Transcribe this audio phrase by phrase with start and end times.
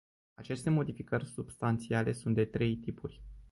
[0.37, 3.21] Aceste modificări substanțiale sunt de trei tipuri.